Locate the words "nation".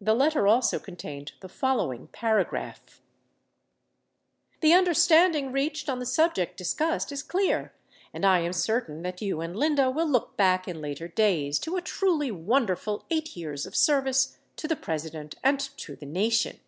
16.06-16.60